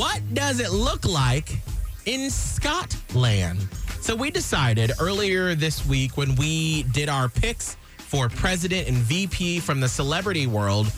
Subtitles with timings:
[0.00, 1.60] What does it look like
[2.06, 3.68] in Scotland?
[4.00, 9.60] So we decided earlier this week when we did our picks for president and VP
[9.60, 10.90] from the celebrity world,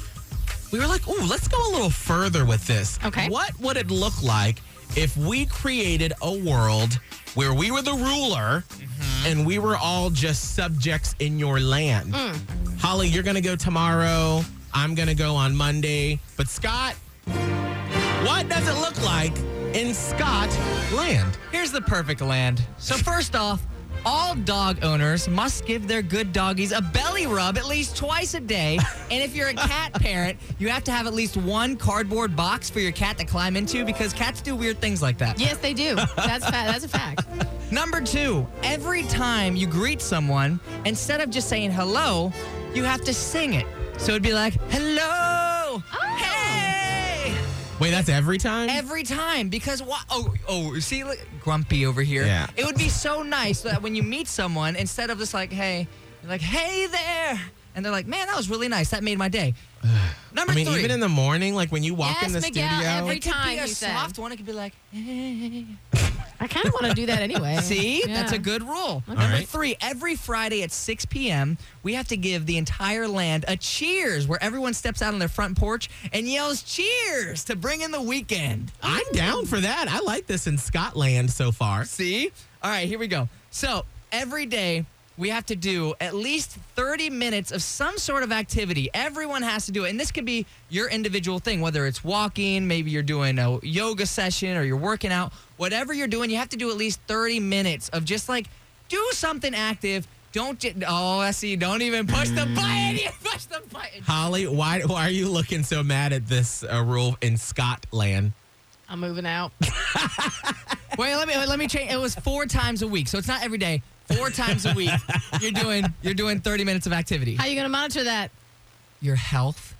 [0.71, 3.29] we were like, "Ooh, let's go a little further with this." Okay.
[3.29, 4.63] What would it look like
[4.95, 7.01] if we created a world
[7.35, 9.27] where we were the ruler mm-hmm.
[9.27, 12.15] and we were all just subjects in your land?
[12.15, 12.79] Mm.
[12.79, 14.45] Holly, you're going to go tomorrow.
[14.73, 16.21] I'm going to go on Monday.
[16.37, 16.95] But Scott,
[18.25, 19.37] what does it look like
[19.75, 21.37] in Scotland?
[21.51, 22.63] Here's the perfect land.
[22.79, 23.65] So first off,
[24.05, 28.41] all dog owners must give their good doggies a belly rub at least twice a
[28.41, 28.79] day.
[29.11, 32.69] And if you're a cat parent, you have to have at least one cardboard box
[32.69, 35.39] for your cat to climb into because cats do weird things like that.
[35.39, 35.95] Yes, they do.
[36.17, 37.27] That's fa- that's a fact.
[37.73, 42.33] Number two, every time you greet someone, instead of just saying hello,
[42.75, 43.67] you have to sing it.
[43.99, 44.92] So it'd be like, hello.
[47.83, 48.69] Wait, that's every time?
[48.71, 50.05] Every time, because what?
[50.09, 52.25] Oh, oh, see, look, grumpy over here.
[52.25, 52.47] Yeah.
[52.57, 55.89] It would be so nice that when you meet someone, instead of just like, hey,
[56.23, 57.41] you're like, hey there,
[57.75, 58.91] and they're like, man, that was really nice.
[58.91, 59.55] That made my day.
[60.33, 60.79] Number I mean, three.
[60.79, 62.89] even in the morning, like when you walk Yes, in the Miguel, studio.
[62.89, 63.93] every it could time be a you said.
[63.95, 64.31] soft one.
[64.31, 65.67] It could be like, hey.
[66.43, 67.57] I kind of want to do that anyway.
[67.63, 68.15] See, Yeah.
[68.15, 69.03] that's a good rule.
[69.09, 69.47] All Number right.
[69.49, 74.27] three, every Friday at 6 p.m., we have to give the entire land a cheers
[74.27, 78.03] where everyone steps out on their front porch and yells cheers to bring in the
[78.03, 78.73] weekend.
[78.83, 79.87] I'm down for that.
[79.89, 81.85] I like this in Scotland so far.
[81.85, 82.33] See?
[82.63, 83.29] All right, here we go.
[83.53, 84.85] So every day
[85.23, 88.91] we have to do at least 30 minutes of some sort of activity.
[88.93, 89.91] Everyone has to do it.
[89.91, 94.05] And this could be your individual thing, whether it's walking, maybe you're doing a yoga
[94.05, 95.33] session or you're working out.
[95.59, 98.49] Whatever you're doing, you have to do at least 30 minutes of just like
[98.89, 100.09] do something active.
[100.33, 101.55] Don't just, oh, I see.
[101.55, 102.97] Don't even push the button.
[102.97, 104.03] You push the button.
[104.03, 108.33] Holly, why, why are you looking so mad at this uh, rule in Scotland?
[108.89, 109.53] I'm moving out.
[110.99, 111.91] Wait, let me let me change.
[111.91, 113.83] It was four times a week, so it's not every day.
[114.17, 114.91] Four times a week,
[115.41, 117.35] you're doing you're doing 30 minutes of activity.
[117.37, 118.31] How are you going to monitor that?
[119.01, 119.75] Your health.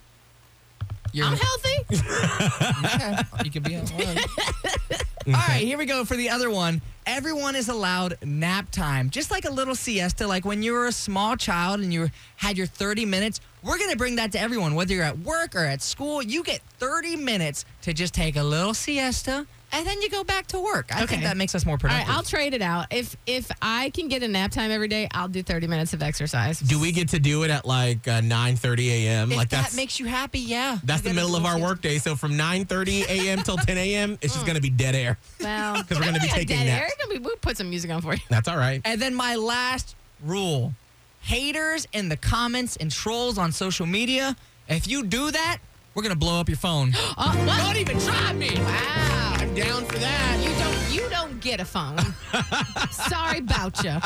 [1.11, 1.85] Your I'm healthy.
[2.95, 3.15] Okay,
[3.45, 4.17] you can be at one.
[5.27, 6.81] All right, here we go for the other one.
[7.05, 10.25] Everyone is allowed nap time, just like a little siesta.
[10.27, 13.95] Like when you were a small child and you had your 30 minutes, we're gonna
[13.95, 14.75] bring that to everyone.
[14.75, 18.43] Whether you're at work or at school, you get 30 minutes to just take a
[18.43, 20.95] little siesta, and then you go back to work.
[20.95, 22.07] I think that makes us more All productive.
[22.07, 22.87] right, I'll trade it out.
[22.91, 26.01] If if I can get a nap time every day, I'll do 30 minutes of
[26.01, 26.59] exercise.
[26.59, 29.31] Do we get to do it at like uh, 9.30 a.m.?
[29.31, 30.77] if like that that's makes you happy, yeah.
[30.83, 31.67] that's You the get a middle of little our siesta.
[31.67, 31.97] workday.
[31.97, 33.43] So from 9.30 a.m.
[33.43, 34.35] till 10 a.m., it's Mm.
[34.35, 35.17] just going to be dead air.
[35.41, 36.93] Well, 'Cause we're gonna be taking dead naps.
[36.99, 37.07] air.
[37.09, 38.21] We'll we'll put some music on for you.
[38.29, 38.81] That's all right.
[38.85, 40.73] And then my last rule
[41.21, 44.35] haters in the comments and trolls on social media,
[44.67, 45.59] if you do that,
[45.93, 46.91] we're going to blow up your phone.
[46.95, 47.57] Oh, what?
[47.59, 48.49] Don't even try me.
[48.55, 49.35] Wow.
[49.37, 50.39] I'm down for that.
[50.43, 51.99] You don't you don't get a phone.
[52.91, 53.97] Sorry about you.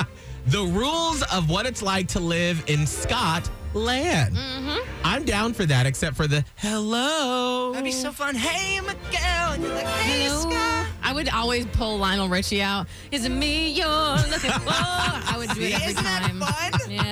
[0.47, 3.51] The rules of what it's like to live in Scotland.
[4.35, 4.77] Mm-hmm.
[5.03, 7.71] I'm down for that, except for the hello.
[7.73, 8.35] That'd be so fun.
[8.35, 9.51] Hey, Miguel.
[9.51, 10.87] And you're like, hey, Scott.
[11.03, 12.87] I would always pull Lionel Richie out.
[13.11, 14.69] Is it me you're looking for?
[14.69, 15.35] I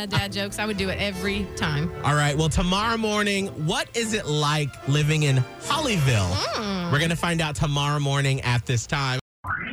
[0.09, 0.19] fun?
[0.19, 0.59] Dad jokes.
[0.59, 1.91] I would do it every time.
[2.03, 2.37] All right.
[2.37, 6.29] Well, tomorrow morning, what is it like living in Hollyville?
[6.31, 6.91] Hmm.
[6.91, 9.19] We're going to find out tomorrow morning at this time.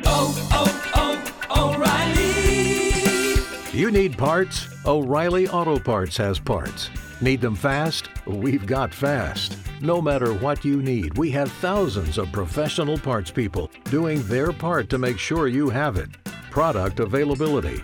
[0.05, 3.77] Oh, oh, oh, O'Reilly.
[3.77, 4.67] You need parts?
[4.85, 6.89] O'Reilly Auto Parts has parts.
[7.21, 8.09] Need them fast?
[8.25, 9.57] We've got fast.
[9.81, 14.89] No matter what you need, we have thousands of professional parts people doing their part
[14.89, 16.09] to make sure you have it.
[16.51, 17.83] Product availability.